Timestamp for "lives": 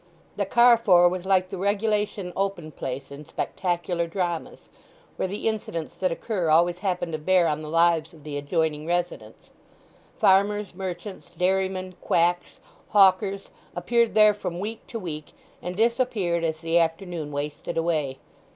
7.69-8.11